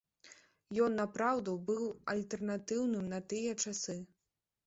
[0.85, 1.83] Ён напраўду быў
[2.15, 3.97] альтэрнатыўным на тыя часы.